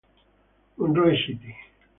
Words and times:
Monroe 0.77 1.13
City 1.13 1.53